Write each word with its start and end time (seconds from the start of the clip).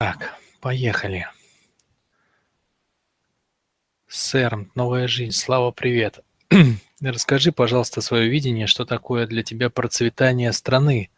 Так, 0.00 0.34
поехали. 0.62 1.26
Сэр, 4.08 4.66
новая 4.74 5.06
жизнь, 5.06 5.36
Слава, 5.36 5.72
привет. 5.72 6.20
Расскажи, 7.02 7.52
пожалуйста, 7.52 8.00
свое 8.00 8.30
видение, 8.30 8.66
что 8.66 8.86
такое 8.86 9.26
для 9.26 9.42
тебя 9.42 9.68
процветание 9.68 10.54
страны. 10.54 11.10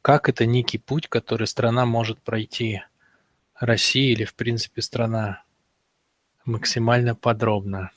Как 0.00 0.30
это 0.30 0.46
некий 0.46 0.78
путь, 0.78 1.06
который 1.06 1.46
страна 1.46 1.84
может 1.84 2.18
пройти? 2.22 2.80
Россия 3.60 4.12
или, 4.12 4.24
в 4.24 4.34
принципе, 4.34 4.80
страна? 4.80 5.42
Максимально 6.46 7.14
подробно. 7.14 7.90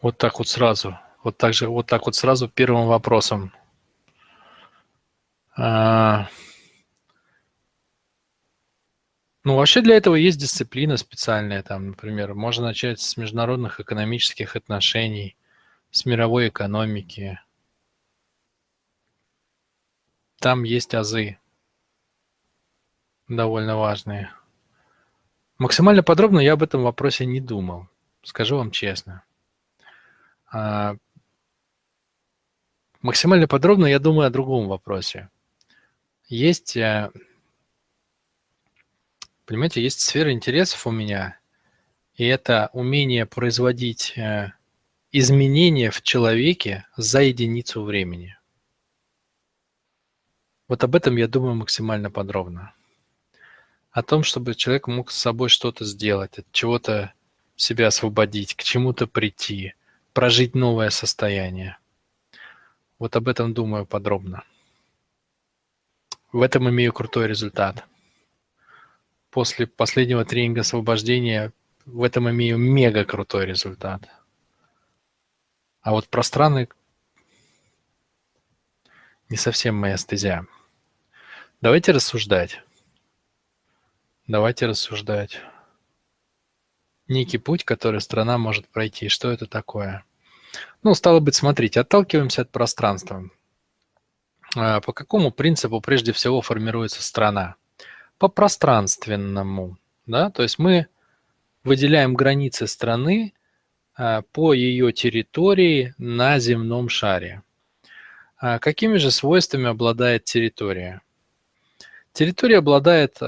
Вот 0.00 0.16
так 0.16 0.38
вот 0.38 0.48
сразу. 0.48 0.98
Вот 1.22 1.36
так 1.36 1.52
же, 1.52 1.68
вот 1.68 1.86
так 1.86 2.06
вот 2.06 2.14
сразу 2.14 2.48
первым 2.48 2.86
вопросом. 2.86 3.52
А, 5.58 6.28
ну, 9.42 9.56
вообще 9.56 9.80
для 9.80 9.96
этого 9.96 10.14
есть 10.16 10.38
дисциплина 10.38 10.96
специальная, 10.98 11.62
там, 11.62 11.88
например, 11.88 12.34
можно 12.34 12.66
начать 12.66 13.00
с 13.00 13.16
международных 13.16 13.80
экономических 13.80 14.54
отношений, 14.54 15.36
с 15.90 16.04
мировой 16.04 16.48
экономики. 16.48 17.40
Там 20.40 20.64
есть 20.64 20.94
азы 20.94 21.38
довольно 23.28 23.76
важные. 23.76 24.30
Максимально 25.56 26.02
подробно 26.02 26.38
я 26.40 26.52
об 26.52 26.62
этом 26.62 26.82
вопросе 26.82 27.24
не 27.24 27.40
думал, 27.40 27.88
скажу 28.22 28.58
вам 28.58 28.70
честно. 28.70 29.24
А, 30.52 30.96
максимально 33.00 33.48
подробно 33.48 33.86
я 33.86 33.98
думаю 33.98 34.26
о 34.26 34.30
другом 34.30 34.68
вопросе. 34.68 35.30
Есть 36.28 36.76
э, 36.76 37.10
Понимаете, 39.46 39.80
есть 39.80 40.00
сфера 40.00 40.32
интересов 40.32 40.88
у 40.88 40.90
меня, 40.90 41.38
и 42.16 42.24
это 42.24 42.68
умение 42.72 43.26
производить 43.26 44.12
э, 44.18 44.52
изменения 45.12 45.92
в 45.92 46.02
человеке 46.02 46.84
за 46.96 47.22
единицу 47.22 47.84
времени. 47.84 48.36
Вот 50.66 50.82
об 50.82 50.96
этом 50.96 51.16
я 51.16 51.28
думаю 51.28 51.54
максимально 51.54 52.10
подробно. 52.10 52.74
О 53.92 54.02
том, 54.02 54.24
чтобы 54.24 54.56
человек 54.56 54.88
мог 54.88 55.12
с 55.12 55.16
собой 55.16 55.48
что-то 55.48 55.84
сделать, 55.84 56.40
от 56.40 56.46
чего-то 56.50 57.14
себя 57.54 57.86
освободить, 57.86 58.56
к 58.56 58.64
чему-то 58.64 59.06
прийти, 59.06 59.74
прожить 60.12 60.56
новое 60.56 60.90
состояние. 60.90 61.78
Вот 62.98 63.14
об 63.14 63.28
этом 63.28 63.54
думаю 63.54 63.86
подробно. 63.86 64.42
В 66.36 66.42
этом 66.42 66.68
имею 66.68 66.92
крутой 66.92 67.28
результат 67.28 67.86
после 69.30 69.66
последнего 69.66 70.22
тренинга 70.22 70.60
освобождения 70.60 71.54
в 71.86 72.02
этом 72.02 72.28
имею 72.28 72.58
мега 72.58 73.06
крутой 73.06 73.46
результат. 73.46 74.06
А 75.80 75.92
вот 75.92 76.08
про 76.10 76.22
страны 76.22 76.68
не 79.30 79.38
совсем 79.38 79.76
моя 79.76 79.96
стезя. 79.96 80.46
Давайте 81.62 81.92
рассуждать. 81.92 82.60
Давайте 84.26 84.66
рассуждать. 84.66 85.40
Некий 87.08 87.38
путь, 87.38 87.64
который 87.64 88.02
страна 88.02 88.36
может 88.36 88.68
пройти. 88.68 89.08
Что 89.08 89.30
это 89.30 89.46
такое? 89.46 90.04
Ну, 90.82 90.92
стало 90.92 91.20
быть, 91.20 91.34
смотрите, 91.34 91.80
отталкиваемся 91.80 92.42
от 92.42 92.50
пространства. 92.50 93.30
А, 94.56 94.80
по 94.80 94.92
какому 94.92 95.30
принципу 95.30 95.80
прежде 95.80 96.12
всего 96.12 96.40
формируется 96.40 97.02
страна? 97.02 97.56
по 98.18 98.28
пространственному, 98.28 99.76
да, 100.06 100.30
то 100.30 100.42
есть 100.42 100.58
мы 100.58 100.86
выделяем 101.64 102.14
границы 102.14 102.66
страны 102.66 103.34
а, 103.94 104.22
по 104.32 104.52
ее 104.52 104.92
территории 104.92 105.94
на 105.98 106.38
земном 106.38 106.88
шаре. 106.88 107.42
А 108.38 108.58
какими 108.58 108.96
же 108.98 109.10
свойствами 109.10 109.68
обладает 109.68 110.24
территория? 110.24 111.00
Территория 112.12 112.58
обладает 112.58 113.18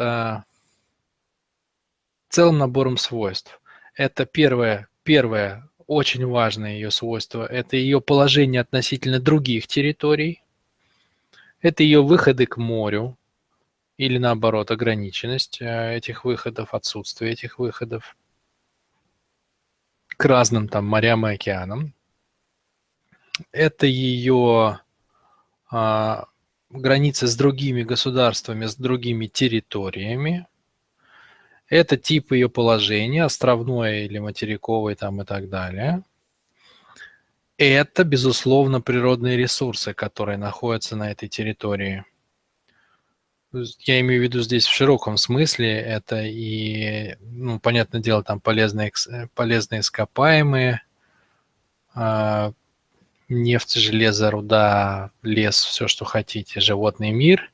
целым 2.30 2.58
набором 2.58 2.96
свойств. 2.96 3.60
Это 3.94 4.24
первое, 4.26 4.88
первое 5.02 5.68
очень 5.86 6.26
важное 6.26 6.74
ее 6.74 6.90
свойство– 6.90 7.46
это 7.50 7.76
ее 7.76 8.00
положение 8.00 8.60
относительно 8.60 9.18
других 9.18 9.66
территорий, 9.66 10.42
это 11.60 11.82
ее 11.82 12.02
выходы 12.02 12.46
к 12.46 12.56
морю, 12.56 13.16
или 13.96 14.18
наоборот 14.18 14.70
ограниченность 14.70 15.60
э, 15.60 15.96
этих 15.96 16.24
выходов, 16.24 16.72
отсутствие 16.72 17.32
этих 17.32 17.58
выходов 17.58 18.16
к 20.06 20.24
разным 20.24 20.68
там 20.68 20.86
морям 20.86 21.26
и 21.26 21.34
океанам. 21.34 21.94
Это 23.52 23.86
ее 23.86 24.80
а, 25.70 26.26
границы 26.70 27.26
с 27.26 27.36
другими 27.36 27.82
государствами, 27.82 28.66
с 28.66 28.76
другими 28.76 29.26
территориями. 29.26 30.46
Это 31.68 31.96
тип 31.96 32.32
ее 32.32 32.48
положения, 32.48 33.24
островное 33.24 34.04
или 34.04 34.18
материковое 34.18 34.94
там 34.94 35.22
и 35.22 35.24
так 35.24 35.48
далее. 35.48 36.02
Это, 37.58 38.04
безусловно, 38.04 38.80
природные 38.80 39.36
ресурсы, 39.36 39.92
которые 39.92 40.38
находятся 40.38 40.96
на 40.96 41.10
этой 41.10 41.28
территории– 41.28 42.04
я 43.52 44.00
имею 44.00 44.20
в 44.20 44.24
виду 44.24 44.42
здесь 44.42 44.66
в 44.66 44.74
широком 44.74 45.16
смысле. 45.16 45.80
Это 45.80 46.22
и, 46.22 47.16
ну, 47.20 47.58
понятное 47.58 48.00
дело, 48.00 48.22
там 48.22 48.40
полезные, 48.40 48.92
полезные 49.34 49.80
ископаемые, 49.80 50.82
э, 51.94 52.52
нефть, 53.28 53.74
железо, 53.74 54.30
руда, 54.30 55.12
лес, 55.22 55.62
все, 55.64 55.88
что 55.88 56.04
хотите, 56.04 56.60
животный 56.60 57.10
мир. 57.10 57.50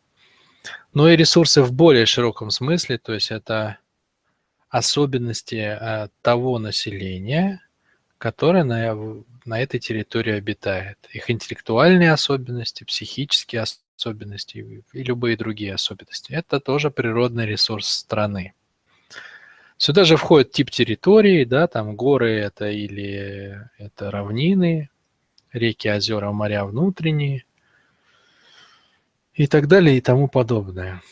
Но 0.92 1.09
и 1.09 1.16
ресурсы 1.16 1.62
в 1.62 1.72
более 1.72 2.06
широком 2.06 2.50
смысле, 2.50 2.98
то 2.98 3.15
есть 3.15 3.31
это 3.31 3.78
особенности 4.69 5.54
э, 5.54 6.09
того 6.22 6.59
населения, 6.59 7.60
которое 8.19 8.65
на, 8.65 8.97
на 9.44 9.60
этой 9.60 9.81
территории 9.81 10.34
обитает. 10.34 10.99
Их 11.12 11.31
интеллектуальные 11.31 12.12
особенности, 12.12 12.84
психические 12.84 13.65
особенности 13.97 14.82
и 14.93 15.03
любые 15.03 15.37
другие 15.37 15.75
особенности. 15.75 16.32
Это 16.32 16.60
тоже 16.60 16.91
природный 16.91 17.47
ресурс 17.47 17.88
страны. 17.88 18.54
Сюда 19.77 20.04
же 20.04 20.16
входит 20.16 20.53
тип 20.53 20.71
территории, 20.71 21.44
да, 21.44 21.66
там 21.66 21.97
горы 21.97 22.33
это 22.33 22.71
или 22.71 23.60
это 23.77 24.10
равнины, 24.10 24.88
реки, 25.53 25.88
озера, 25.91 26.31
моря 26.31 26.65
внутренние 26.65 27.44
и 29.34 29.47
так 29.47 29.66
далее 29.66 29.99
и 29.99 30.00
тому 30.00 30.28
подобное. 30.28 31.03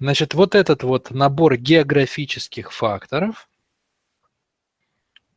Значит, 0.00 0.34
вот 0.34 0.54
этот 0.54 0.82
вот 0.82 1.10
набор 1.10 1.56
географических 1.56 2.72
факторов, 2.72 3.48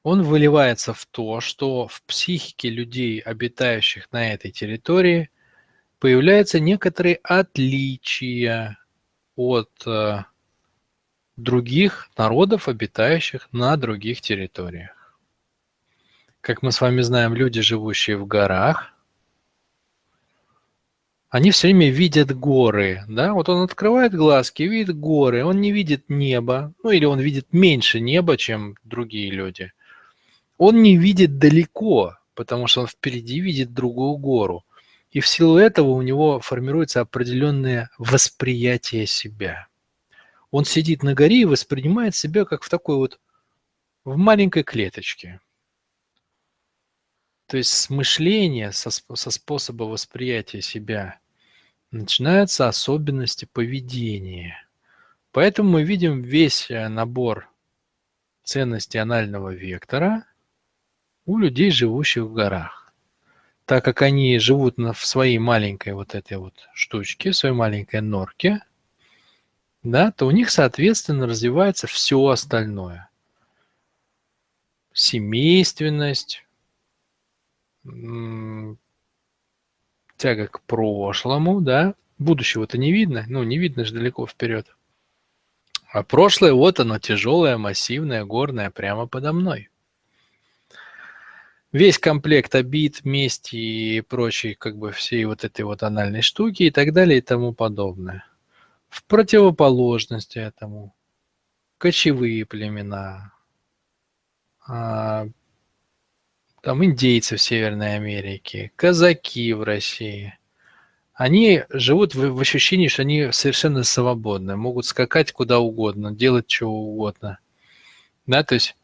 он 0.03 0.23
выливается 0.23 0.93
в 0.93 1.05
то, 1.05 1.41
что 1.41 1.87
в 1.87 2.01
психике 2.03 2.69
людей, 2.69 3.19
обитающих 3.19 4.11
на 4.11 4.33
этой 4.33 4.51
территории– 4.51 5.29
появляются 6.01 6.59
некоторые 6.59 7.19
отличия 7.21 8.79
от 9.35 9.69
э, 9.85 10.23
других 11.37 12.09
народов, 12.17 12.67
обитающих 12.67 13.47
на 13.51 13.77
других 13.77 14.19
территориях. 14.19 15.15
Как 16.41 16.63
мы 16.63 16.71
с 16.71 16.81
вами 16.81 17.01
знаем, 17.01 17.35
люди, 17.35 17.61
живущие 17.61 18.17
в 18.17 18.25
горах, 18.25 18.93
они 21.29 21.51
все 21.51 21.67
время 21.67 21.91
видят 21.91 22.35
горы, 22.35 23.03
да, 23.07 23.33
вот 23.33 23.47
он 23.47 23.61
открывает 23.61 24.15
глазки, 24.15 24.63
видит 24.63 24.97
горы, 24.97 25.45
он 25.45 25.61
не 25.61 25.71
видит 25.71 26.09
небо, 26.09 26.73
ну 26.83 26.89
или 26.89 27.05
он 27.05 27.19
видит 27.19 27.53
меньше 27.53 27.99
неба, 27.99 28.37
чем 28.37 28.75
другие 28.83 29.29
люди. 29.29 29.71
Он 30.63 30.83
не 30.83 30.95
видит 30.95 31.39
далеко, 31.39 32.19
потому 32.35 32.67
что 32.67 32.81
он 32.81 32.87
впереди 32.87 33.39
видит 33.39 33.73
другую 33.73 34.17
гору. 34.17 34.63
И 35.09 35.19
в 35.19 35.27
силу 35.27 35.57
этого 35.57 35.89
у 35.89 36.03
него 36.03 36.39
формируется 36.39 37.01
определенное 37.01 37.89
восприятие 37.97 39.07
себя. 39.07 39.69
Он 40.51 40.63
сидит 40.63 41.01
на 41.01 41.15
горе 41.15 41.41
и 41.41 41.45
воспринимает 41.45 42.13
себя 42.13 42.45
как 42.45 42.61
в 42.61 42.69
такой 42.69 42.97
вот, 42.97 43.19
в 44.03 44.17
маленькой 44.17 44.61
клеточке. 44.61 45.41
То 47.47 47.57
есть 47.57 47.71
с 47.71 47.89
мышления, 47.89 48.71
со, 48.71 48.91
со 48.91 49.31
способа 49.31 49.85
восприятия 49.85 50.61
себя 50.61 51.19
начинаются 51.89 52.67
особенности 52.67 53.45
поведения. 53.51 54.63
Поэтому 55.31 55.71
мы 55.71 55.83
видим 55.83 56.21
весь 56.21 56.69
э, 56.69 56.87
набор 56.87 57.49
ценностей 58.43 58.99
анального 58.99 59.51
вектора 59.51 60.27
у 61.25 61.37
людей, 61.37 61.71
живущих 61.71 62.23
в 62.23 62.33
горах. 62.33 62.93
так 63.65 63.85
как 63.85 64.01
они 64.01 64.37
живут 64.39 64.77
на, 64.77 64.91
в 64.91 65.05
своей 65.05 65.37
маленькой 65.37 65.93
вот 65.93 66.13
этой 66.13 66.37
вот 66.37 66.53
штучке, 66.73 67.31
в 67.31 67.35
своей 67.37 67.55
маленькой 67.55 68.01
норке, 68.01 68.61
да, 69.83 70.11
то 70.11 70.27
у 70.27 70.31
них, 70.31 70.49
соответственно, 70.49 71.25
развивается 71.25 71.87
все 71.87 72.25
остальное. 72.27 73.09
Семейственность, 74.93 76.45
тяга 80.17 80.47
к 80.47 80.61
прошлому, 80.63 81.61
да, 81.61 81.95
будущего-то 82.19 82.77
не 82.77 82.91
видно, 82.91 83.23
ну, 83.27 83.43
не 83.43 83.57
видно 83.57 83.85
же 83.85 83.93
далеко 83.93 84.27
вперед. 84.27 84.67
А 85.93 86.03
прошлое, 86.03 86.53
вот 86.53 86.79
оно, 86.79 86.99
тяжелое, 86.99 87.57
массивное, 87.57 88.25
горное, 88.25 88.69
прямо 88.69 89.07
подо 89.07 89.31
мной. 89.33 89.69
Весь 91.71 91.97
комплект 91.97 92.53
обид, 92.53 93.05
мести 93.05 93.55
и 93.55 94.01
прочие, 94.01 94.55
как 94.55 94.77
бы, 94.77 94.91
всей 94.91 95.23
вот 95.23 95.45
этой 95.45 95.61
вот 95.61 95.83
анальной 95.83 96.21
штуки 96.21 96.63
и 96.63 96.71
так 96.71 96.91
далее 96.91 97.19
и 97.19 97.21
тому 97.21 97.53
подобное. 97.53 98.25
В 98.89 99.05
противоположность 99.05 100.35
этому 100.35 100.93
кочевые 101.77 102.45
племена, 102.45 103.33
а, 104.67 105.27
там 106.61 106.83
индейцы 106.83 107.37
в 107.37 107.41
Северной 107.41 107.95
Америке, 107.95 108.71
казаки 108.75 109.53
в 109.53 109.63
России. 109.63 110.37
Они 111.13 111.63
живут 111.69 112.15
в, 112.15 112.33
в 112.33 112.39
ощущении, 112.41 112.89
что 112.89 113.03
они 113.03 113.31
совершенно 113.31 113.83
свободны, 113.83 114.57
могут 114.57 114.85
скакать 114.85 115.31
куда 115.31 115.59
угодно, 115.59 116.11
делать 116.11 116.47
чего 116.47 116.91
угодно. 116.91 117.39
Да, 118.27 118.43
то 118.43 118.55
есть 118.55 118.75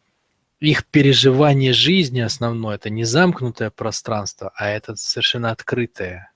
их 0.59 0.85
переживание 0.85 1.73
жизни 1.73 2.19
основное 2.19 2.75
это 2.75 2.89
не 2.89 3.03
замкнутое 3.03 3.69
пространство, 3.69 4.51
а 4.55 4.69
это 4.69 4.95
совершенно 4.95 5.51
открытое, 5.51 6.31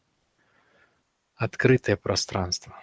открытое 1.35 1.95
пространство. 1.95 2.75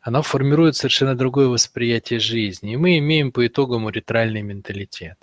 Оно 0.00 0.22
формирует 0.22 0.76
совершенно 0.76 1.16
другое 1.16 1.48
восприятие 1.48 2.20
жизни, 2.20 2.74
и 2.74 2.76
мы 2.76 2.98
имеем 2.98 3.32
по 3.32 3.46
итогам 3.46 3.84
уретральный 3.84 4.42
менталитет 4.42 5.18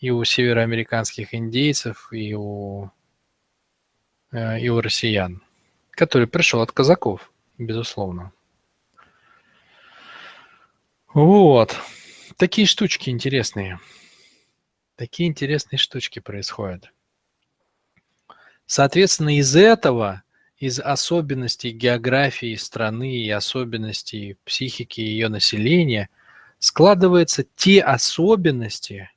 и 0.00 0.10
у 0.10 0.22
североамериканских 0.24 1.34
индейцев, 1.34 2.08
и 2.12 2.34
у, 2.34 2.90
э, 4.32 4.60
и 4.60 4.68
у 4.68 4.80
россиян, 4.80 5.42
который 5.92 6.26
пришел 6.26 6.60
от 6.60 6.72
казаков, 6.72 7.32
безусловно. 7.56 8.32
Вот. 11.14 11.78
Такие 12.36 12.66
штучки 12.66 13.10
интересные. 13.10 13.78
Такие 14.96 15.28
интересные 15.28 15.78
штучки 15.78 16.18
происходят. 16.18 16.92
Соответственно, 18.66 19.38
из 19.38 19.54
этого, 19.54 20.24
из 20.56 20.80
особенностей 20.80 21.70
географии 21.70 22.56
страны 22.56 23.18
и 23.18 23.30
особенностей 23.30 24.36
психики 24.44 25.00
ее 25.00 25.28
населения, 25.28 26.08
складываются 26.58 27.44
те 27.54 27.80
особенности, 27.80 29.10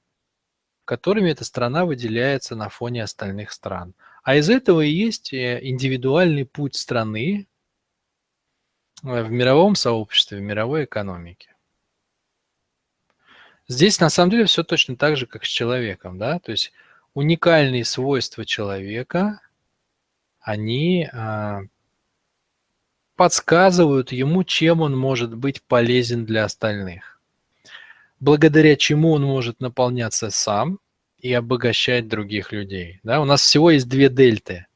которыми 0.86 1.32
эта 1.32 1.44
страна 1.44 1.86
выделяется 1.86 2.56
на 2.56 2.70
фоне 2.70 3.04
остальных 3.04 3.52
стран. 3.52 3.96
А 4.22 4.36
из 4.36 4.50
этого 4.50 4.82
и 4.82 4.92
есть 4.92 5.34
э, 5.34 5.60
индивидуальный 5.64 6.46
путь 6.46 6.76
страны 6.76 7.48
э, 9.04 9.24
в 9.24 9.32
мировом 9.32 9.76
сообществе, 9.76 10.38
в 10.38 10.42
мировой 10.42 10.84
экономике. 10.84 11.57
Здесь 13.68 14.00
на 14.00 14.10
самом 14.10 14.32
деле 14.32 14.46
все 14.46 14.64
точно 14.64 14.96
так 14.96 15.18
же, 15.18 15.26
как 15.26 15.46
с 15.46 15.50
человеком, 15.50 16.18
да, 16.18 16.40
то 16.40 16.52
есть 16.52 16.72
уникальные 17.14 17.84
свойства 17.84 18.46
человека, 18.46 19.42
они 20.40 21.10
а, 21.12 21.62
подсказывают 23.16 24.12
ему, 24.12 24.44
чем 24.44 24.82
он 24.82 24.98
может 24.98 25.36
быть 25.36 25.62
полезен 25.64 26.26
для 26.26 26.46
остальных 26.46 27.18
благодаря 28.20 28.76
чему 28.76 29.12
он 29.14 29.24
может 29.24 29.60
наполняться 29.60 30.30
сам 30.30 30.80
и 31.20 31.34
обогащать 31.34 32.08
других 32.08 32.52
людей. 32.52 33.00
Да? 33.04 33.22
У 33.22 33.26
нас 33.26 33.42
всего 33.42 33.72
есть 33.72 33.88
две 33.88 34.10
дельты, 34.10 34.68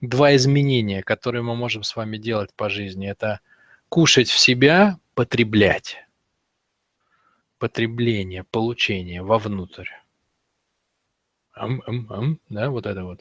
два 0.00 0.34
изменения, 0.36 1.02
которые 1.02 1.42
мы 1.42 1.54
можем 1.54 1.82
с 1.82 1.96
вами 1.96 2.18
делать 2.18 2.50
по 2.54 2.68
жизни. 2.68 3.08
Это 3.08 3.40
кушать 3.88 4.28
в 4.28 4.38
себя, 4.38 4.98
потреблять. 5.14 5.96
Потребление, 7.62 8.42
получение 8.42 9.22
вовнутрь. 9.22 9.86
Ам, 11.52 11.80
ам, 11.86 12.06
ам, 12.10 12.40
да, 12.48 12.70
вот 12.70 12.86
это 12.86 13.04
вот. 13.04 13.20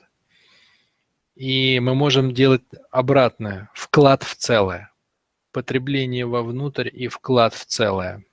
И 1.36 1.80
мы 1.80 1.94
можем 1.94 2.34
делать 2.34 2.64
обратное, 2.90 3.70
вклад 3.76 4.24
в 4.24 4.36
целое. 4.36 4.92
Потребление 5.52 6.26
вовнутрь 6.26 6.90
и 6.92 7.08
вклад 7.08 7.54
в 7.54 7.66
целое 7.66 8.26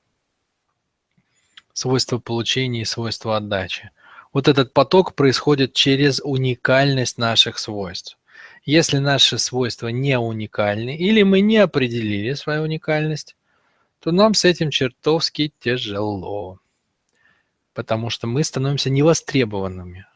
свойства 1.74 2.16
получения 2.16 2.80
и 2.80 2.86
свойства 2.86 3.36
отдачи. 3.36 3.90
Вот 4.32 4.48
этот 4.48 4.72
поток 4.72 5.14
происходит 5.14 5.74
через 5.74 6.22
уникальность 6.24 7.18
наших 7.18 7.58
свойств. 7.58 8.16
Если 8.64 8.96
наши 8.96 9.36
свойства 9.36 9.88
не 9.88 10.18
уникальны 10.18 10.96
или 10.96 11.22
мы 11.22 11.42
не 11.42 11.58
определили 11.58 12.32
свою 12.32 12.62
уникальность, 12.62 13.36
то 14.00 14.12
нам 14.12 14.34
с 14.34 14.44
этим 14.44 14.70
чертовски 14.70 15.52
тяжело, 15.58 16.60
потому 17.74 18.10
что 18.10 18.26
мы 18.26 18.44
становимся 18.44 18.90
невостребованными. 18.90 20.06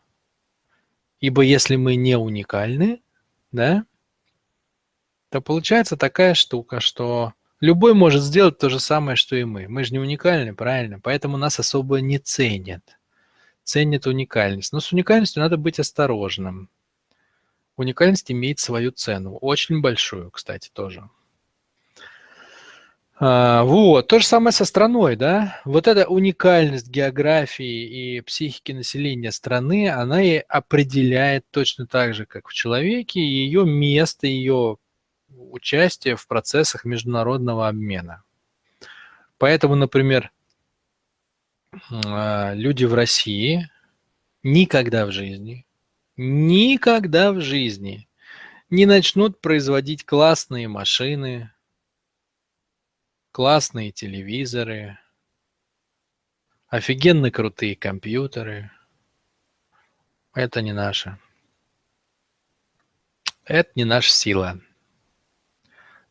Ибо 1.20 1.43
если 1.43 1.76
мы 1.76 1.96
не 1.96 2.17
уникальны, 2.17 3.00
да, 3.52 3.84
то 5.31 5.40
получается 5.40 5.96
такая 5.96 6.34
штука, 6.34 6.81
что 6.81 7.34
Любой 7.62 7.94
может 7.94 8.25
сделать 8.25 8.58
то 8.58 8.69
же 8.69 8.81
самое, 8.81 9.14
что 9.14 9.37
и 9.37 9.44
мы. 9.44 9.69
Мы 9.69 9.84
же 9.84 9.93
не 9.93 10.00
уникальны, 10.00 10.52
правильно? 10.52 10.99
Поэтому 10.99 11.37
нас 11.37 11.61
особо 11.61 12.00
не 12.00 12.19
ценят. 12.19 12.99
Ценят 13.62 14.08
уникальность. 14.08 14.73
Но 14.73 14.81
с 14.81 14.93
уникальностью 14.93 15.44
надо 15.44 15.56
быть 15.56 15.79
осторожным. 15.79 16.69
Уникальность 17.76 18.32
имеет 18.32 18.58
свою 18.58 18.90
цену. 18.90 19.37
Очень 19.37 19.81
большую, 19.81 20.32
кстати, 20.32 20.70
тоже. 20.73 21.08
А, 23.24 23.62
вот, 23.62 24.08
то 24.08 24.19
же 24.19 24.26
самое 24.26 24.50
со 24.50 24.64
страной, 24.64 25.14
да. 25.14 25.60
Вот 25.64 25.86
эта 25.86 26.08
уникальность 26.08 26.88
географии 26.88 28.16
и 28.16 28.20
психики 28.20 28.72
населения 28.72 29.30
страны, 29.30 29.88
она 29.88 30.20
и 30.20 30.38
определяет 30.38 31.44
точно 31.52 31.86
так 31.86 32.14
же, 32.14 32.26
как 32.26 32.48
в 32.48 32.52
человеке, 32.52 33.20
ее 33.20 33.64
место, 33.64 34.26
ее 34.26 34.76
участие 35.28 36.16
в 36.16 36.26
процессах 36.26 36.84
международного 36.84 37.69
обмена. 37.69 38.24
Поэтому, 39.38 39.76
например, 39.76 40.32
а, 42.05 42.55
люди 42.55 42.86
в 42.86 42.94
России 42.94 43.70
никогда 44.43 45.06
в 45.06 45.12
жизни, 45.12 45.64
никогда 46.17 47.31
в 47.31 47.41
жизни 47.41 48.08
не 48.69 48.84
начнут 48.84 49.41
производить 49.41 50.05
классные 50.05 50.67
машины, 50.67 51.52
классные 53.32 53.91
телевизоры, 53.93 54.98
офигенно 56.69 57.31
крутые 57.31 57.74
компьютеры. 57.74 58.70
Это 60.34 60.60
не 60.60 60.72
наше. 60.72 61.19
Это 63.44 63.70
не 63.74 63.84
наша 63.84 64.12
сила. 64.12 64.60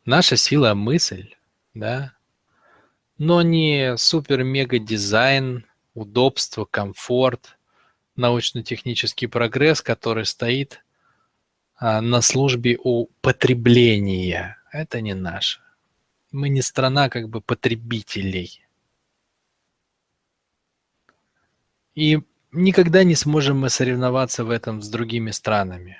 Наша 0.04 0.36
сила– 0.36 0.74
мысль, 0.74 1.34
да, 1.74 2.14
но 3.18 3.40
не 3.42 3.96
супер-мега-дизайн, 3.96 5.64
удобство, 5.94 6.64
комфорт, 6.64 7.56
научно-технический 8.16 9.28
прогресс, 9.28 9.80
который 9.80 10.26
стоит 10.26 10.84
а, 11.76 12.00
на 12.00 12.20
службе 12.20 12.78
у 12.82 13.06
потребления. 13.20 14.58
Это 14.72 15.00
не 15.00 15.14
наше. 15.14 15.60
Мы 16.32 16.48
не 16.48 16.62
страна 16.62 17.08
как 17.08 17.28
бы 17.28 17.40
потребителей. 17.40 18.64
И 21.94 22.20
никогда 22.50 23.04
не 23.04 23.14
сможем 23.14 23.60
мы 23.60 23.68
соревноваться 23.68 24.44
в 24.44 24.50
этом 24.50 24.82
с 24.82 24.88
другими 24.88 25.30
странами 25.30 25.98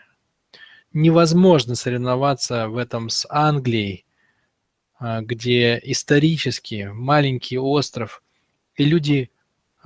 невозможно 0.93 1.75
соревноваться 1.75 2.69
в 2.69 2.77
этом 2.77 3.09
с 3.09 3.27
Англией, 3.29 4.05
а, 4.99 5.23
где 5.23 5.81
исторически 5.83 6.91
маленький 6.93 7.59
остров, 7.59 8.23
и 8.77 8.85
люди 8.85 9.31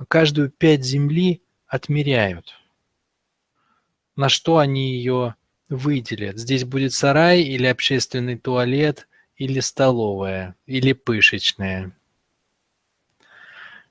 каждую 0.07 0.49
пять 0.49 0.83
земли 0.83 1.41
отмеряют, 1.67 2.53
на 4.15 4.29
что 4.29 4.57
они 4.57 4.93
ее 4.93 5.35
выделят. 5.69 6.37
Здесь 6.37 6.63
будет 6.63 6.93
сарай 6.93 7.41
или 7.41 7.65
общественный 7.65 8.37
туалет, 8.37 9.07
или 9.37 9.59
столовая, 9.59 10.55
или 10.65 10.93
пышечная. 10.93 11.91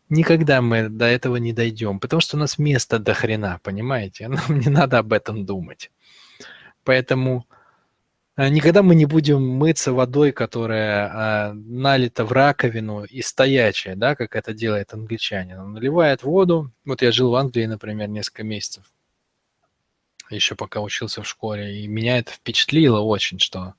Никогда 0.09 0.62
мы 0.62 0.88
до 0.88 1.07
этого 1.07 1.37
не 1.37 1.53
дойдем, 1.53 1.99
потому 1.99 2.21
что 2.21 2.37
у 2.37 2.41
нас 2.41 2.59
места 2.59 2.99
до 2.99 3.15
хрена, 3.15 3.61
понимаете? 3.62 4.29
Нам 4.29 4.61
не 4.61 4.69
надо 4.69 4.99
об 4.99 5.12
этом 5.12 5.45
думать. 5.45 5.91
Поэтому 6.85 7.47
а, 8.37 8.49
никогда 8.49 8.83
мы 8.83 8.95
не 8.95 9.07
будем 9.07 9.43
мыться 9.43 9.93
водой, 9.93 10.31
которая 10.31 11.11
а, 11.12 11.53
налита 11.55 12.25
в 12.25 12.33
раковину 12.33 13.05
и 13.05 13.23
стоячая, 13.23 13.97
да, 13.97 14.15
как 14.15 14.37
это 14.37 14.53
делает 14.53 14.93
англичанин. 14.93 15.59
Он 15.59 15.73
наливает 15.73 16.23
воду. 16.23 16.71
Вот 16.85 17.03
я 17.03 17.11
жил 17.11 17.31
в 17.31 17.35
Англии, 17.35 17.67
например, 17.67 18.09
несколько 18.09 18.45
месяцев, 18.45 18.85
еще 20.31 20.55
пока 20.55 20.81
учился 20.81 21.23
в 21.23 21.29
школе, 21.29 21.81
и 21.81 21.87
меня 21.88 22.19
это 22.19 22.31
впечатлило 22.31 23.00
очень, 23.00 23.38
что 23.38 23.75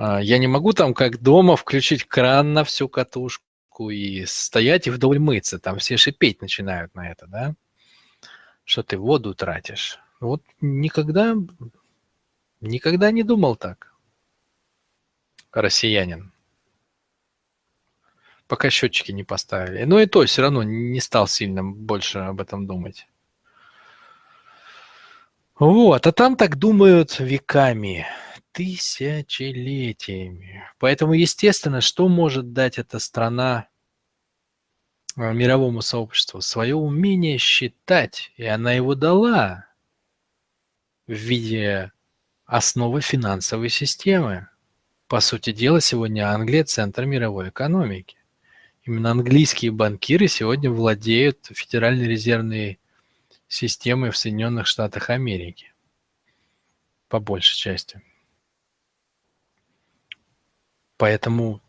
я 0.00 0.38
не 0.38 0.46
могу 0.46 0.72
там, 0.72 0.94
как 0.94 1.20
дома, 1.20 1.56
включить 1.56 2.04
кран 2.04 2.54
на 2.54 2.64
всю 2.64 2.88
катушку, 2.88 3.44
и 3.88 4.24
стоять 4.26 4.86
и 4.86 4.90
вдоль 4.90 5.18
мыться. 5.18 5.58
Там 5.58 5.78
все 5.78 5.96
шипеть 5.96 6.42
начинают 6.42 6.94
на 6.94 7.10
это, 7.10 7.26
да? 7.26 7.54
Что 8.64 8.82
ты 8.82 8.98
воду 8.98 9.34
тратишь. 9.34 9.98
Вот 10.20 10.42
никогда, 10.60 11.34
никогда 12.60 13.10
не 13.10 13.22
думал 13.22 13.56
так. 13.56 13.94
Россиянин. 15.52 16.32
Пока 18.46 18.68
счетчики 18.68 19.12
не 19.12 19.24
поставили. 19.24 19.84
Но 19.84 20.00
и 20.00 20.06
то 20.06 20.24
все 20.24 20.42
равно 20.42 20.62
не 20.62 21.00
стал 21.00 21.26
сильно 21.26 21.64
больше 21.64 22.18
об 22.18 22.40
этом 22.40 22.66
думать. 22.66 23.06
Вот, 25.58 26.06
а 26.06 26.12
там 26.12 26.36
так 26.36 26.56
думают 26.56 27.18
веками 27.18 28.06
тысячелетиями. 28.52 30.64
Поэтому, 30.78 31.14
естественно, 31.14 31.80
что 31.80 32.08
может 32.08 32.52
дать 32.52 32.78
эта 32.78 32.98
страна 32.98 33.68
а, 35.16 35.32
мировому 35.32 35.82
сообществу? 35.82 36.40
Свое 36.40 36.74
умение 36.74 37.38
считать, 37.38 38.32
и 38.36 38.44
она 38.44 38.72
его 38.72 38.94
дала 38.94 39.66
в 41.06 41.12
виде 41.12 41.92
основы 42.44 43.00
финансовой 43.00 43.68
системы. 43.68 44.48
По 45.06 45.20
сути 45.20 45.52
дела, 45.52 45.80
сегодня 45.80 46.32
Англия– 46.32 46.64
центр 46.64 47.04
мировой 47.04 47.48
экономики. 47.48 48.16
Именно 48.84 49.12
английские 49.12 49.72
банкиры 49.72 50.28
сегодня 50.28 50.70
владеют 50.70 51.50
Федеральной 51.52 52.06
резервной 52.06 52.78
системой 53.46 54.10
в 54.10 54.16
Соединенных 54.16 54.66
Штатах 54.66 55.10
Америки. 55.10 55.72
По 57.08 57.18
большей 57.18 57.56
части. 57.56 58.00
Поэтому 61.00 61.62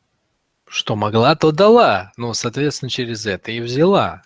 что 0.68 0.98
могла, 0.98 1.38
то 1.38 1.54
дала. 1.54 2.12
Ну, 2.18 2.34
соответственно, 2.34 2.90
через 2.90 3.26
это 3.26 3.50
и 3.54 3.62
взяла. 3.62 4.24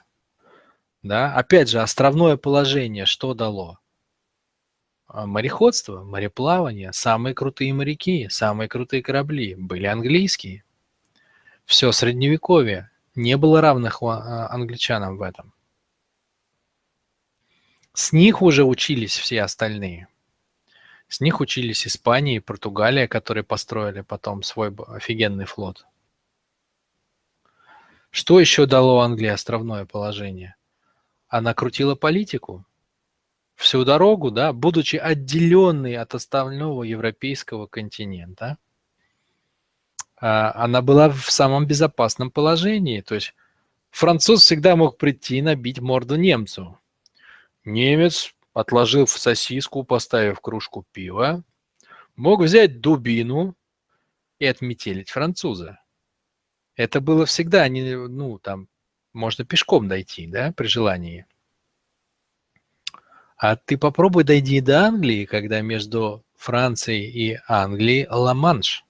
Да? 1.04 1.32
Опять 1.32 1.70
же, 1.70 1.80
островное 1.80 2.38
положение 2.38 3.06
что 3.06 3.36
дало? 3.36 3.78
А, 5.06 5.28
мореходство, 5.28 6.04
мореплавание, 6.04 6.92
самые 6.92 7.36
крутые 7.36 7.72
моряки, 7.72 8.30
самые 8.30 8.68
крутые 8.68 9.04
корабли 9.04 9.54
были 9.54 9.86
английские. 9.86 10.64
Все 11.66 11.92
средневековье. 11.92 12.90
Не 13.14 13.38
было 13.38 13.62
равных 13.62 14.02
а, 14.02 14.50
англичанам 14.50 15.18
в 15.18 15.22
этом. 15.22 15.54
С 17.94 18.12
них 18.12 18.42
уже 18.42 18.64
учились 18.64 19.16
все 19.16 19.44
остальные. 19.44 20.08
С 21.08 21.22
них 21.22 21.40
учились 21.40 21.86
Испания 21.88 22.38
и 22.38 22.40
Португалия, 22.40 23.08
которые 23.08 23.44
построили 23.44 24.02
потом 24.02 24.44
свой 24.44 24.74
офигенный 24.88 25.46
флот. 25.46 25.86
Что 28.10 28.40
еще 28.40 28.66
дало 28.66 29.02
Англии 29.02 29.28
островное 29.28 29.86
положение? 29.86 30.56
Она 31.28 31.54
крутила 31.54 31.96
политику. 31.96 32.66
Всю 33.56 33.86
дорогу, 33.86 34.32
да, 34.32 34.52
будучи 34.52 34.98
отделенной 34.98 35.96
от 35.96 36.14
остального 36.14 36.84
европейского 36.84 37.68
континента, 37.68 38.58
а, 40.18 40.52
она 40.56 40.82
была 40.82 41.10
в 41.10 41.32
самом 41.32 41.66
безопасном 41.66 42.32
положении. 42.32 43.02
То 43.02 43.16
есть 43.16 43.34
француз 43.92 44.42
всегда 44.42 44.76
мог 44.76 44.98
прийти 44.98 45.38
и 45.38 45.42
набить 45.42 45.80
морду 45.80 46.16
немцу. 46.16 46.80
Немец 47.64 48.35
отложив 48.56 49.10
сосиску, 49.10 49.84
поставив 49.84 50.40
кружку 50.40 50.86
пива, 50.92 51.44
мог 52.16 52.42
взять 52.42 52.80
дубину 52.80 53.56
и 54.40 54.46
отметелить 54.46 55.10
француза. 55.10 55.80
Это 56.76 57.02
было 57.02 57.26
всегда, 57.26 57.68
не, 57.68 57.96
ну, 57.96 58.40
там, 58.40 58.70
можно 59.14 59.46
пешком 59.46 59.88
дойти, 59.88 60.26
да, 60.26 60.54
при 60.54 60.68
желании. 60.68 61.26
А 63.38 63.58
ты 63.58 63.78
попробуй 63.78 64.24
дойди 64.24 64.62
до 64.62 64.86
Англии, 64.86 65.26
когда 65.26 65.60
между 65.60 66.24
Францией 66.38 67.12
и 67.12 67.40
Англией 67.48 68.08
Ла-Манш. 68.10 68.86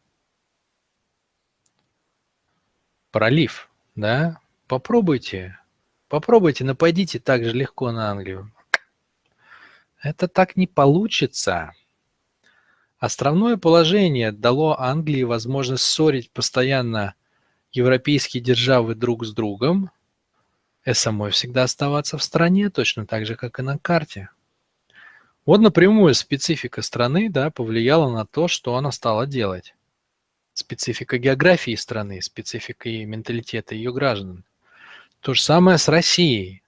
Пролив, 3.09 3.69
да? 3.95 4.39
Попробуйте. 4.67 5.57
Попробуйте, 6.07 6.63
нападите 6.63 7.19
так 7.19 7.43
же 7.43 7.51
легко 7.51 7.91
на 7.91 8.11
Англию. 8.11 8.51
Это 10.05 10.27
так 10.27 10.55
не 10.55 10.67
получится. 10.67 11.73
Островное 12.99 13.57
положение 13.57 14.31
дало 14.31 14.79
Англии 14.79 15.23
возможность 15.23 15.83
ссорить 15.83 16.29
постоянно 16.29 17.15
европейские 17.71 18.43
державы 18.43 18.93
друг 18.93 19.25
с 19.25 19.33
другом 19.33 19.89
и 20.85 20.93
самой 20.93 21.31
всегда 21.31 21.63
оставаться 21.63 22.19
в 22.19 22.23
стране, 22.23 22.69
точно 22.69 23.07
так 23.07 23.25
же, 23.25 23.35
как 23.35 23.57
и 23.57 23.63
на 23.63 23.79
карте. 23.79 24.29
Вот 25.43 25.59
напрямую 25.61 26.13
специфика 26.13 26.83
страны 26.83 27.31
да, 27.31 27.49
повлияла 27.49 28.11
на 28.11 28.27
то, 28.27 28.47
что 28.47 28.75
она 28.75 28.91
стала 28.91 29.25
делать. 29.25 29.73
Специфика 30.53 31.17
географии 31.17 31.73
страны, 31.73 32.21
специфика 32.21 32.89
и 32.89 33.05
менталитета 33.05 33.73
ее 33.73 33.91
граждан. 33.91 34.43
То 35.21 35.33
же 35.33 35.41
самое 35.41 35.79
с 35.79 35.87
Россией. 35.87 36.61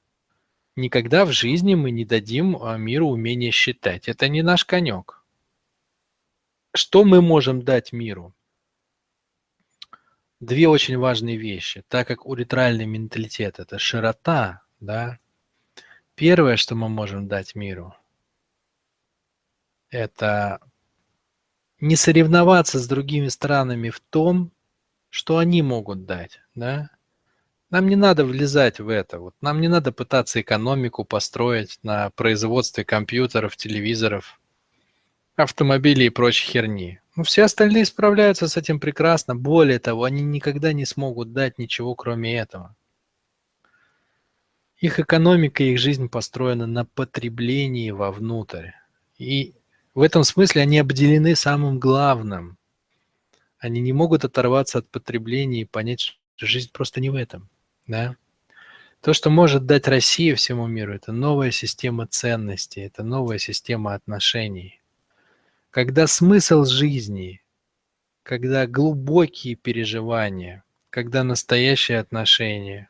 Никогда 0.78 1.26
в 1.26 1.32
жизни 1.32 1.74
мы 1.74 1.90
не 1.90 2.06
дадим 2.06 2.56
а, 2.62 2.78
миру 2.78 3.08
умение 3.08 3.50
считать. 3.50 4.08
Это 4.08 4.28
не 4.28 4.44
наш 4.44 4.64
конек. 4.64 5.24
Что 6.72 7.04
мы 7.04 7.20
можем 7.20 7.64
дать 7.64 7.92
миру? 7.92 8.36
Две 10.40 10.68
очень 10.68 11.00
важные 11.00 11.36
вещи. 11.36 11.84
Так 11.88 12.08
как 12.08 12.28
уретральный 12.28 12.86
менталитет– 12.86 13.58
это 13.58 13.80
широта, 13.80 14.62
да, 14.80 15.18
первое, 16.14 16.58
что 16.58 16.76
мы 16.76 16.90
можем 16.90 17.28
дать 17.28 17.56
миру, 17.56 17.96
это 19.90 20.60
не 21.80 21.96
соревноваться 21.96 22.78
с 22.78 22.88
другими 22.88 23.30
странами 23.30 23.90
в 23.90 24.00
том, 24.00 24.52
что 25.10 25.40
они 25.40 25.64
могут 25.64 26.06
дать, 26.06 26.40
да, 26.54 26.92
нам 27.70 27.88
не 27.88 27.96
надо 27.96 28.26
влезать 28.26 28.80
в 28.80 28.90
это. 28.90 29.20
Вот 29.20 29.36
нам 29.42 29.60
не 29.60 29.68
надо 29.68 29.92
пытаться 29.92 30.40
экономику 30.42 31.04
построить 31.04 31.80
на 31.84 32.10
производстве 32.12 32.86
компьютеров, 32.86 33.58
телевизоров, 33.58 34.40
автомобилей 35.36 36.08
и 36.08 36.10
прочей 36.10 36.48
херни. 36.48 37.00
Ну, 37.16 37.24
все 37.24 37.44
остальные 37.44 37.86
справляются 37.86 38.48
с 38.48 38.58
этим 38.58 38.80
прекрасно. 38.80 39.36
Более 39.36 39.80
того, 39.80 40.04
они 40.04 40.24
никогда 40.24 40.72
не 40.72 40.86
смогут 40.86 41.34
дать 41.34 41.58
ничего, 41.58 41.96
кроме 41.96 42.38
этого. 42.38 42.76
Их 44.78 45.00
экономика, 45.00 45.64
их 45.64 45.80
жизнь 45.80 46.08
построена 46.08 46.68
на 46.68 46.86
потреблении 46.86 47.90
вовнутрь. 47.90 48.72
И 49.18 49.56
в 49.96 50.02
этом 50.02 50.24
смысле 50.24 50.62
они 50.62 50.78
обделены 50.78 51.36
самым 51.36 51.80
главным. 51.80 52.58
Они 53.58 53.82
не 53.82 53.92
могут 53.92 54.24
оторваться 54.24 54.78
от 54.78 54.90
потребления 54.90 55.62
и 55.62 55.66
понять, 55.66 56.20
что 56.36 56.46
жизнь 56.46 56.70
просто 56.72 57.02
не 57.02 57.10
в 57.10 57.16
этом. 57.16 57.50
Да? 57.88 58.16
То, 59.02 59.14
что 59.14 59.30
может 59.30 59.66
дать 59.66 59.88
Россия 59.88 60.36
всему 60.36 60.68
миру, 60.68 60.94
это 60.94 61.12
новая 61.12 61.52
система 61.52 62.08
ценностей, 62.08 62.82
это 62.82 63.04
новая 63.04 63.38
система 63.38 63.94
отношений. 63.94 64.82
Когда 65.70 66.08
смысл 66.08 66.66
жизни, 66.66 67.42
когда 68.24 68.68
глубокие 68.68 69.56
переживания, 69.56 70.64
когда 70.90 71.24
настоящие 71.24 72.00
отношения, 72.00 72.90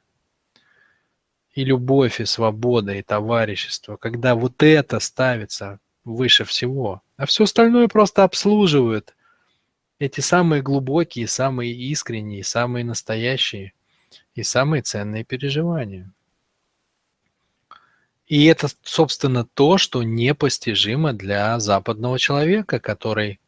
и 1.54 1.63
любовь, 1.63 2.22
и 2.22 2.25
свобода, 2.25 2.94
и 2.94 3.01
товарищество, 3.01 3.98
когда 3.98 4.36
вот 4.36 4.62
это 4.62 5.00
ставится 5.00 5.80
выше 6.04 6.46
всего, 6.46 7.01
а 7.18 7.25
все 7.25 7.44
остальное 7.44 7.88
просто 7.88 8.24
обслуживают 8.24 9.16
эти 10.00 10.22
самые 10.22 10.62
глубокие, 10.62 11.27
самые 11.27 11.74
искренние, 11.74 12.44
самые 12.44 12.86
настоящие 12.86 13.74
и 14.36 14.44
самые 14.44 14.82
ценные 14.82 15.24
переживания. 15.24 16.12
И 18.28 18.46
это, 18.46 18.68
собственно, 18.84 19.46
то, 19.46 19.78
что 19.78 20.04
непостижимо 20.04 21.14
для 21.14 21.60
западного 21.60 22.20
человека, 22.20 22.80
который 22.80 23.40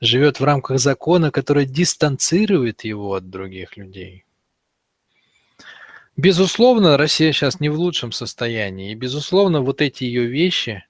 живет 0.00 0.40
в 0.40 0.44
рамках 0.44 0.80
закона, 0.80 1.30
который 1.30 1.66
дистанцирует 1.66 2.84
его 2.84 3.14
от 3.14 3.30
других 3.30 3.76
людей. 3.76 4.24
Безусловно, 6.16 6.96
Россия 6.96 7.32
сейчас 7.32 7.60
не 7.60 7.68
в 7.68 7.78
лучшем 7.78 8.10
состоянии. 8.10 8.90
И, 8.90 8.96
безусловно, 8.96 9.60
вот 9.60 9.80
эти 9.80 10.02
ее 10.02 10.26
вещи, 10.26 10.84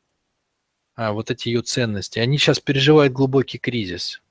а, 0.94 1.12
вот 1.12 1.30
эти 1.30 1.48
ее 1.48 1.60
ценности, 1.60 2.18
они 2.18 2.38
сейчас 2.38 2.60
переживают 2.60 3.12
глубокий 3.12 3.58
кризис. 3.58 4.22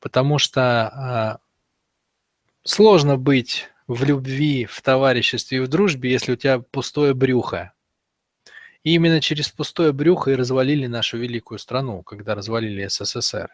Потому 0.00 0.38
что 0.38 0.60
а, 0.62 1.38
сложно 2.62 3.18
быть 3.18 3.68
в 3.88 4.04
любви, 4.04 4.66
в 4.66 4.80
товариществе 4.82 5.58
и 5.58 5.60
в 5.60 5.68
дружбе, 5.68 6.12
если 6.12 6.32
у 6.32 6.36
тебя 6.36 6.58
пустое 6.60 7.14
брюхо. 7.14 7.72
И 8.84 8.94
именно 8.94 9.20
через 9.20 9.48
пустое 9.48 9.92
брюхо 9.92 10.30
и 10.30 10.34
развалили 10.34 10.86
нашу 10.86 11.16
великую 11.16 11.58
страну, 11.58 12.02
когда 12.02 12.34
развалили 12.34 12.86
СССР. 12.86 13.50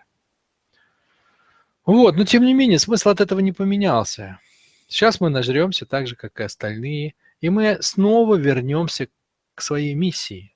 Вот, 1.87 2.17
но 2.17 2.25
тем 2.25 2.45
не 2.45 2.53
менее, 2.53 2.79
смысл 2.79 3.11
от 3.11 3.21
этого 3.21 3.41
не 3.41 3.53
поменялся. 3.53 4.41
Сейчас 4.89 5.21
мы 5.21 5.31
нажремся 5.31 5.87
так 5.87 6.07
же, 6.07 6.17
как 6.17 6.41
и 6.41 6.45
остальные, 6.45 7.15
и 7.41 7.49
мы 7.49 7.79
снова 7.81 8.35
вернемся 8.37 9.09
к 9.55 9.63
своей 9.63 9.95
миссии. 9.95 10.53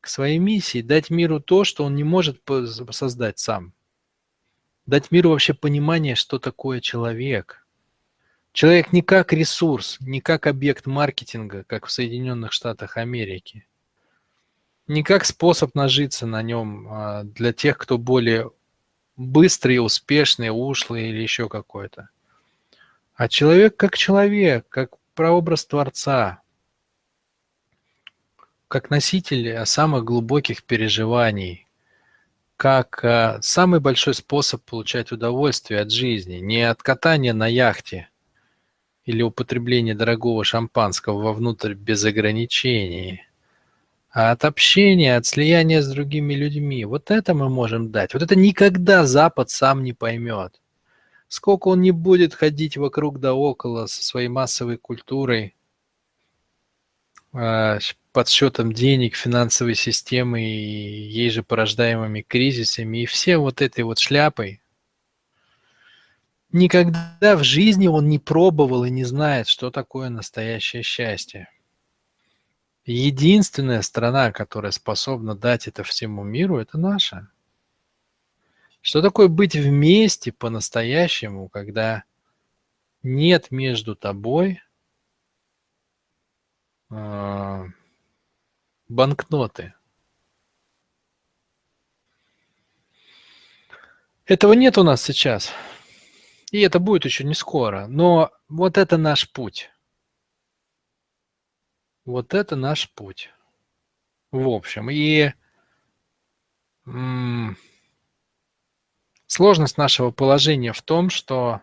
К 0.00 0.08
своей 0.08 0.38
миссии 0.38 0.80
дать 0.80 1.10
миру 1.10 1.40
то, 1.40 1.64
что 1.64 1.84
он 1.84 1.94
не 1.94 2.04
может 2.04 2.40
создать 2.90 3.38
сам. 3.38 3.74
Дать 4.86 5.10
миру 5.10 5.30
вообще 5.30 5.54
понимание, 5.54 6.14
что 6.14 6.38
такое 6.38 6.80
человек. 6.80 7.63
Человек 8.54 8.92
не 8.92 9.02
как 9.02 9.32
ресурс, 9.32 9.98
не 9.98 10.20
как 10.20 10.46
объект 10.46 10.86
маркетинга, 10.86 11.64
как 11.64 11.86
в 11.86 11.90
Соединенных 11.90 12.52
Штатах 12.52 12.96
Америки. 12.96 13.66
Не 14.86 15.02
как 15.02 15.24
способ 15.24 15.74
нажиться 15.74 16.24
на 16.24 16.40
нем 16.40 16.86
а, 16.88 17.24
для 17.24 17.52
тех, 17.52 17.76
кто 17.76 17.98
более 17.98 18.52
быстрый, 19.16 19.84
успешный, 19.84 20.50
ушлый 20.50 21.08
или 21.08 21.20
еще 21.20 21.48
какой-то. 21.48 22.10
А 23.16 23.26
человек 23.28 23.76
как 23.76 23.96
человек, 23.96 24.68
как 24.68 24.90
прообраз 25.16 25.66
Творца, 25.66 26.40
как 28.68 28.88
носитель 28.88 29.66
самых 29.66 30.04
глубоких 30.04 30.62
переживаний, 30.62 31.66
как 32.56 33.04
э, 33.04 33.40
самый 33.42 33.80
большой 33.80 34.14
способ 34.14 34.62
получать 34.62 35.10
удовольствие 35.10 35.80
от 35.80 35.90
жизни, 35.90 36.36
не 36.36 36.62
от 36.62 36.84
катания 36.84 37.32
на 37.32 37.48
яхте 37.48 38.10
или 39.04 39.22
употребления 39.22 39.94
дорогого 39.94 40.44
шампанского 40.44 41.20
вовнутрь 41.20 41.74
без 41.74 42.04
ограничений, 42.04 43.26
а 44.10 44.30
от 44.30 44.44
общения, 44.44 45.16
от 45.16 45.26
слияния 45.26 45.82
с 45.82 45.88
другими 45.88 46.34
людьми. 46.34 46.84
Вот 46.84 47.10
это 47.10 47.34
мы 47.34 47.48
можем 47.48 47.90
дать. 47.90 48.14
Вот 48.14 48.22
это 48.22 48.36
никогда 48.36 49.04
Запад 49.06 49.50
сам 49.50 49.82
не 49.82 49.92
поймет. 49.92 50.60
Сколько 51.28 51.68
он 51.68 51.80
не 51.80 51.90
будет 51.90 52.32
ходить 52.32 52.76
вокруг 52.76 53.18
да 53.18 53.34
около 53.34 53.86
со 53.86 54.04
своей 54.04 54.28
массовой 54.28 54.76
культурой, 54.76 55.54
а, 57.32 57.78
подсчетом 58.12 58.72
денег, 58.72 59.16
финансовой 59.16 59.74
системы 59.74 60.42
и 60.42 61.08
ей 61.08 61.30
же 61.30 61.42
порождаемыми 61.42 62.22
кризисами 62.22 63.02
и 63.02 63.06
все 63.06 63.38
вот 63.38 63.60
этой 63.60 63.82
вот 63.82 63.98
шляпой, 63.98 64.60
никогда 66.54 67.36
в 67.36 67.42
жизни 67.42 67.88
он 67.88 68.08
не 68.08 68.18
пробовал 68.18 68.84
и 68.84 68.90
не 68.90 69.04
знает, 69.04 69.48
что 69.48 69.70
такое 69.70 70.08
настоящее 70.08 70.82
счастье. 70.82 71.48
Единственная 72.86 73.82
страна, 73.82 74.30
которая 74.30 74.72
способна 74.72 75.34
дать 75.34 75.66
это 75.68 75.82
всему 75.82 76.22
миру, 76.22 76.58
это 76.58 76.78
наша. 76.78 77.28
Что 78.82 79.02
такое 79.02 79.28
быть 79.28 79.56
вместе 79.56 80.32
по-настоящему, 80.32 81.48
когда 81.48 82.04
нет 83.02 83.50
между 83.50 83.96
тобой 83.96 84.62
э, 86.90 87.64
банкноты? 88.88 89.74
Этого 94.26 94.52
нет 94.52 94.78
у 94.78 94.82
нас 94.84 95.02
сейчас. 95.02 95.52
И 96.54 96.60
это 96.60 96.78
будет 96.78 97.04
еще 97.04 97.24
не 97.24 97.34
скоро. 97.34 97.88
Но 97.88 98.30
вот 98.46 98.78
это 98.78 98.96
наш 98.96 99.28
путь. 99.28 99.72
Вот 102.04 102.32
это 102.32 102.54
наш 102.54 102.88
путь. 102.92 103.28
В 104.30 104.48
общем, 104.48 104.88
и 104.88 105.32
сложность 109.26 109.78
нашего 109.78 110.12
положения 110.12 110.72
в 110.72 110.80
том, 110.80 111.10
что 111.10 111.60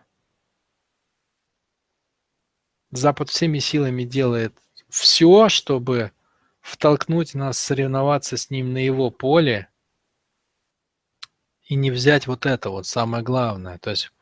Запад 2.90 3.30
всеми 3.30 3.60
силами 3.60 4.04
делает 4.04 4.54
все, 4.90 5.48
чтобы 5.48 6.12
втолкнуть 6.60 7.32
нас 7.32 7.58
соревноваться 7.58 8.36
с 8.36 8.50
ним 8.50 8.74
на 8.74 8.84
его 8.84 9.10
поле 9.10 9.70
и 11.62 11.76
не 11.76 11.90
взять 11.90 12.26
вот 12.26 12.44
это 12.44 12.68
вот 12.68 12.86
самое 12.86 13.24
главное. 13.24 13.78
То 13.78 13.88
есть 13.88 14.12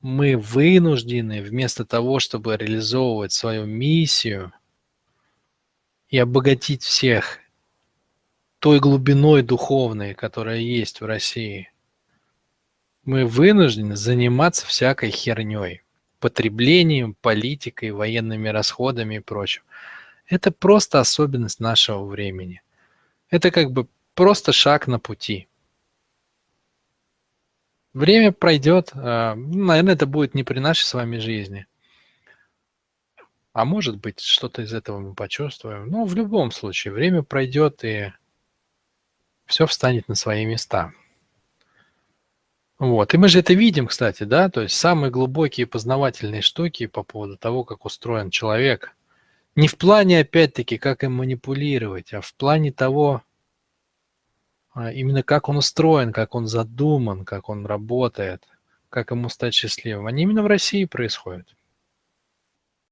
мы 0.00 0.36
вынуждены 0.36 1.42
вместо 1.42 1.84
того, 1.84 2.20
чтобы 2.20 2.56
реализовывать 2.56 3.32
свою 3.32 3.66
миссию– 3.66 4.52
и 6.10 6.18
обогатить 6.18 6.82
всех 6.82 7.38
той 8.58 8.80
глубиной 8.80 9.42
духовной, 9.42 10.14
которая 10.14 10.58
есть 10.58 11.00
в 11.00 11.06
России, 11.06 11.70
мы 13.04 13.24
вынуждены 13.24 13.96
заниматься 13.96 14.66
всякой 14.66 15.10
херней, 15.10 15.82
потреблением, 16.18 17.14
политикой, 17.14 17.92
военными 17.92 18.48
расходами 18.48 19.16
и 19.16 19.20
прочим. 19.20 19.62
Это 20.26 20.50
просто 20.50 21.00
особенность 21.00 21.60
нашего 21.60 22.04
времени. 22.04 22.60
Это 23.30 23.50
как 23.50 23.70
бы 23.70 23.86
просто 24.14 24.52
шаг 24.52 24.86
на 24.86 24.98
пути. 24.98 25.48
Время 27.92 28.32
пройдет, 28.32 28.90
а, 28.94 29.34
наверное, 29.34 29.94
это 29.94 30.06
будет 30.06 30.34
не 30.34 30.44
при 30.44 30.58
нашей 30.58 30.84
с 30.84 30.94
вами 30.94 31.18
жизни– 31.18 31.66
а 33.52 33.64
может 33.64 33.96
быть, 33.96 34.20
что-то 34.20 34.62
из 34.62 34.72
этого 34.72 35.00
мы 35.00 35.14
почувствуем. 35.14 35.88
Но 35.88 36.04
в 36.04 36.14
любом 36.14 36.50
случае, 36.52 36.94
время 36.94 37.22
пройдет, 37.22 37.84
и 37.84 38.12
все 39.46 39.66
встанет 39.66 40.08
на 40.08 40.14
свои 40.14 40.46
места. 40.46 40.92
Вот. 42.78 43.12
И 43.12 43.18
мы 43.18 43.28
же 43.28 43.40
это 43.40 43.52
видим, 43.52 43.88
кстати, 43.88 44.22
да, 44.22 44.48
то 44.48 44.62
есть 44.62 44.76
самые 44.76 45.10
глубокие 45.10 45.66
познавательные 45.66 46.42
штуки 46.42 46.86
по 46.86 47.02
поводу 47.02 47.36
того, 47.36 47.64
как 47.64 47.84
устроен 47.84 48.30
человек. 48.30 48.96
Не 49.56 49.66
в 49.66 49.76
плане, 49.76 50.20
опять-таки, 50.20 50.78
как 50.78 51.02
им 51.02 51.14
манипулировать, 51.14 52.14
а 52.14 52.20
в 52.20 52.32
плане 52.34 52.72
того, 52.72 53.22
именно 54.74 55.22
как 55.22 55.48
он 55.48 55.56
устроен, 55.56 56.12
как 56.12 56.34
он 56.34 56.46
задуман, 56.46 57.24
как 57.24 57.48
он 57.48 57.66
работает, 57.66 58.46
как 58.88 59.10
ему 59.10 59.28
стать 59.28 59.54
счастливым. 59.54 60.06
Они 60.06 60.22
именно 60.22 60.42
в 60.42 60.46
России 60.46 60.84
происходят. 60.84 61.46